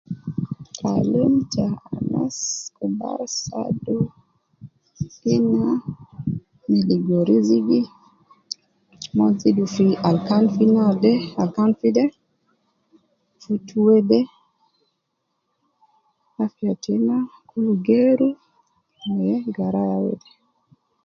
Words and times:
Taalim 0.77 1.33
ta 1.53 1.65
anas 1.95 2.37
kubar 2.75 3.19
saadu 3.43 3.97
ina 5.35 5.65
me 6.67 6.77
ligo 6.87 7.17
rizigi, 7.27 7.81
mon 9.15 9.31
zidu 9.41 9.63
fi 9.73 9.85
alkan 10.09 10.43
fi 10.55 10.65
naade, 10.75 11.11
alkan 11.41 11.69
fi 11.79 11.87
de, 11.97 12.05
futu 13.41 13.75
weede, 13.87 14.19
afiya 16.43 16.73
tena 16.83 17.15
kul 17.49 17.67
geeru 17.85 18.29
me 19.17 19.29
garaya 19.55 19.97
weede 20.05 20.29